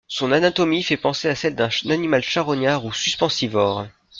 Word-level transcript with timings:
Son 0.07 0.31
anatomie 0.31 0.81
fait 0.81 0.97
penser 0.97 1.27
à 1.27 1.35
celle 1.35 1.53
d'un 1.53 1.69
animal 1.89 2.23
charognard 2.23 2.85
ou 2.85 2.91
suspensivore. 2.91 3.85